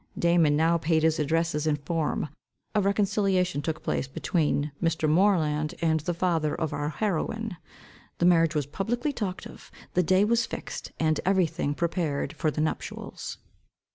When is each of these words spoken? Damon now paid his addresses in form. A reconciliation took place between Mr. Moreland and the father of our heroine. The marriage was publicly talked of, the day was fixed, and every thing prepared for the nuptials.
Damon 0.17 0.57
now 0.57 0.79
paid 0.79 1.03
his 1.03 1.19
addresses 1.19 1.67
in 1.67 1.75
form. 1.75 2.29
A 2.73 2.81
reconciliation 2.81 3.61
took 3.61 3.83
place 3.83 4.07
between 4.07 4.71
Mr. 4.81 5.07
Moreland 5.07 5.75
and 5.79 5.99
the 5.99 6.13
father 6.15 6.55
of 6.55 6.73
our 6.73 6.89
heroine. 6.89 7.57
The 8.17 8.25
marriage 8.25 8.55
was 8.55 8.65
publicly 8.65 9.13
talked 9.13 9.45
of, 9.45 9.69
the 9.93 10.01
day 10.01 10.25
was 10.25 10.47
fixed, 10.47 10.91
and 10.99 11.19
every 11.23 11.45
thing 11.45 11.75
prepared 11.75 12.33
for 12.33 12.49
the 12.49 12.61
nuptials. 12.61 13.37